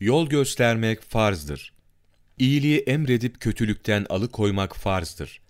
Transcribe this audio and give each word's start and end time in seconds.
Yol 0.00 0.28
göstermek 0.28 1.02
farzdır. 1.02 1.72
İyiliği 2.38 2.78
emredip 2.78 3.40
kötülükten 3.40 4.06
alıkoymak 4.08 4.76
farzdır. 4.76 5.40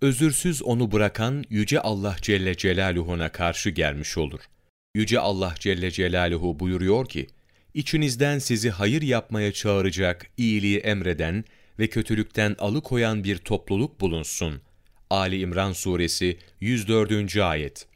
Özürsüz 0.00 0.62
onu 0.62 0.92
bırakan 0.92 1.44
Yüce 1.50 1.80
Allah 1.80 2.16
Celle 2.22 2.56
Celaluhu'na 2.56 3.28
karşı 3.28 3.70
gelmiş 3.70 4.18
olur. 4.18 4.40
Yüce 4.94 5.20
Allah 5.20 5.54
Celle 5.58 5.90
Celaluhu 5.90 6.60
buyuruyor 6.60 7.08
ki, 7.08 7.26
İçinizden 7.74 8.38
sizi 8.38 8.70
hayır 8.70 9.02
yapmaya 9.02 9.52
çağıracak, 9.52 10.26
iyiliği 10.36 10.78
emreden 10.78 11.44
ve 11.78 11.86
kötülükten 11.86 12.56
alıkoyan 12.58 13.24
bir 13.24 13.38
topluluk 13.38 14.00
bulunsun. 14.00 14.60
Ali 15.10 15.40
İmran 15.40 15.72
Suresi 15.72 16.38
104. 16.60 17.36
Ayet 17.36 17.86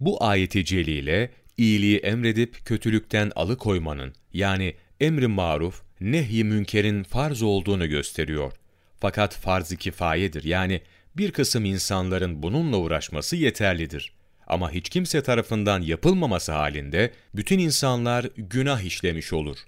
Bu 0.00 0.24
ayeti 0.24 0.64
celile, 0.64 1.30
iyiliği 1.56 1.98
emredip 1.98 2.66
kötülükten 2.66 3.32
alıkoymanın, 3.36 4.14
yani 4.32 4.74
emri 5.00 5.26
maruf, 5.26 5.82
nehy 6.00 6.44
münkerin 6.44 7.02
farz 7.02 7.42
olduğunu 7.42 7.88
gösteriyor. 7.88 8.52
Fakat 9.00 9.34
farz-ı 9.34 9.76
kifayedir, 9.76 10.44
yani 10.44 10.80
bir 11.16 11.30
kısım 11.30 11.64
insanların 11.64 12.42
bununla 12.42 12.76
uğraşması 12.76 13.36
yeterlidir. 13.36 14.12
Ama 14.46 14.70
hiç 14.70 14.88
kimse 14.88 15.22
tarafından 15.22 15.80
yapılmaması 15.80 16.52
halinde 16.52 17.12
bütün 17.34 17.58
insanlar 17.58 18.26
günah 18.36 18.80
işlemiş 18.80 19.32
olur. 19.32 19.58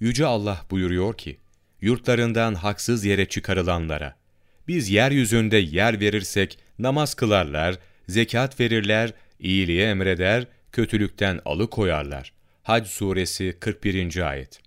Yüce 0.00 0.26
Allah 0.26 0.60
buyuruyor 0.70 1.16
ki, 1.16 1.38
yurtlarından 1.80 2.54
haksız 2.54 3.04
yere 3.04 3.28
çıkarılanlara, 3.28 4.16
biz 4.68 4.90
yeryüzünde 4.90 5.56
yer 5.56 6.00
verirsek 6.00 6.58
namaz 6.78 7.14
kılarlar, 7.14 7.78
zekat 8.08 8.60
verirler, 8.60 9.12
iyiliği 9.38 9.82
emreder, 9.82 10.46
kötülükten 10.72 11.40
alıkoyarlar. 11.44 12.32
Hac 12.62 12.86
suresi 12.86 13.56
41. 13.60 14.30
ayet. 14.30 14.63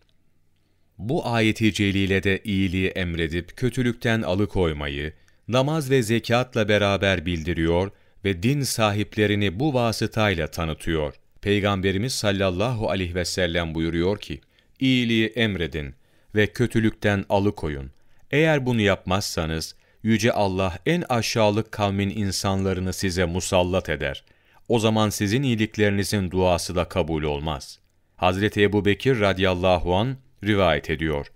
Bu 0.98 1.28
ayeti 1.28 1.74
celilede 1.74 2.40
iyiliği 2.44 2.88
emredip 2.88 3.58
kötülükten 3.58 4.22
alıkoymayı, 4.22 5.14
namaz 5.48 5.90
ve 5.90 6.04
zekatla 6.04 6.70
beraber 6.70 7.26
bildiriyor 7.26 7.92
ve 8.26 8.44
din 8.44 8.62
sahiplerini 8.62 9.60
bu 9.60 9.74
vasıtayla 9.74 10.48
tanıtıyor. 10.48 11.14
Peygamberimiz 11.42 12.14
sallallahu 12.14 12.90
aleyhi 12.90 13.16
ve 13.16 13.26
sellem 13.26 13.76
buyuruyor 13.76 14.20
ki, 14.20 14.42
iyiliği 14.80 15.28
emredin 15.28 15.96
ve 16.36 16.48
kötülükten 16.48 17.26
alıkoyun. 17.30 17.92
Eğer 18.32 18.66
bunu 18.66 18.82
yapmazsanız, 18.82 19.76
Yüce 20.04 20.32
Allah 20.32 20.80
en 20.86 21.04
aşağılık 21.10 21.72
kavmin 21.72 22.10
insanlarını 22.10 22.94
size 22.94 23.26
musallat 23.26 23.90
eder. 23.90 24.24
O 24.68 24.80
zaman 24.80 25.10
sizin 25.10 25.44
iyiliklerinizin 25.44 26.32
duası 26.32 26.76
da 26.76 26.86
kabul 26.86 27.24
olmaz. 27.24 27.80
Hazreti 28.16 28.64
Ebu 28.64 28.86
Bekir 28.86 29.20
radıyallahu 29.20 29.96
an 29.96 30.18
rivayet 30.44 30.90
ediyor. 30.90 31.28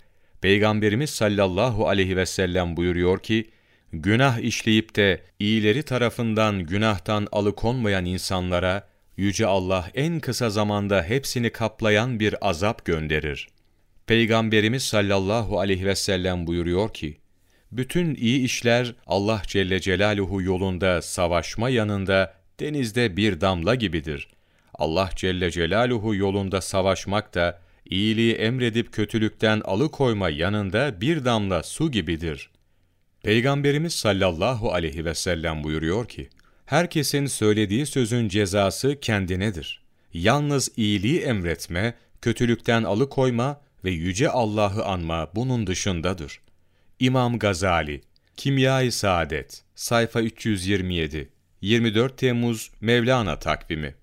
Peygamberimiz 0.42 1.10
sallallahu 1.10 1.88
aleyhi 1.88 2.18
ve 2.18 2.26
sellem 2.26 2.78
buyuruyor 2.78 3.20
ki, 3.20 3.50
günah 3.94 4.40
işleyip 4.40 4.96
de 4.96 5.22
iyileri 5.40 5.84
tarafından 5.84 6.60
günahtan 6.60 7.28
alıkonmayan 7.32 8.06
insanlara, 8.06 8.92
Yüce 9.18 9.46
Allah 9.46 9.90
en 9.96 10.20
kısa 10.20 10.50
zamanda 10.50 11.04
hepsini 11.04 11.50
kaplayan 11.50 12.20
bir 12.20 12.50
azap 12.50 12.86
gönderir. 12.86 13.48
Peygamberimiz 14.08 14.84
sallallahu 14.84 15.60
aleyhi 15.60 15.86
ve 15.86 15.96
sellem 15.96 16.48
buyuruyor 16.48 16.94
ki, 16.94 17.18
bütün 17.72 18.16
iyi 18.16 18.44
işler 18.44 18.96
Allah 19.08 19.42
Celle 19.48 19.80
Celaluhu 19.80 20.42
yolunda 20.42 21.02
savaşma 21.02 21.70
yanında 21.70 22.34
denizde 22.60 23.18
bir 23.18 23.42
damla 23.42 23.76
gibidir. 23.76 24.28
Allah 24.74 25.10
Celle 25.16 25.52
Celaluhu 25.52 26.16
yolunda 26.16 26.62
savaşmak 26.62 27.36
da 27.36 27.60
iyiliği 27.92 28.34
emredip 28.34 28.94
kötülükten 28.94 29.62
alıkoyma 29.66 30.30
yanında 30.30 31.02
bir 31.02 31.26
damla 31.26 31.64
su 31.64 31.92
gibidir. 31.92 32.50
Peygamberimiz 33.24 33.94
sallallahu 33.94 34.74
aleyhi 34.74 35.06
ve 35.06 35.16
sellem 35.16 35.64
buyuruyor 35.64 36.08
ki, 36.08 36.30
herkesin 36.66 37.26
söylediği 37.26 37.86
sözün 37.86 38.30
cezası 38.30 39.00
kendinedir. 39.00 39.82
Yalnız 40.14 40.72
iyiliği 40.78 41.20
emretme, 41.20 41.94
kötülükten 42.22 42.84
alıkoyma 42.84 43.62
ve 43.84 43.92
yüce 43.92 44.30
Allah'ı 44.30 44.86
anma 44.86 45.32
bunun 45.36 45.68
dışındadır. 45.68 46.40
İmam 47.00 47.40
Gazali, 47.40 48.02
Kimya-i 48.38 48.92
Saadet, 48.92 49.64
sayfa 49.76 50.22
327, 50.22 51.30
24 51.62 52.18
Temmuz 52.18 52.72
Mevlana 52.82 53.40
takvimi 53.40 53.96